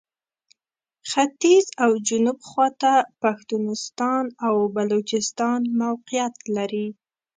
ختیځ 1.09 1.65
او 1.83 1.91
جنوب 2.07 2.39
خواته 2.49 2.93
پښتونستان 3.21 4.23
او 4.47 4.55
بلوچستان 4.75 5.59
موقعیت 5.81 6.35
لري. 6.55 6.87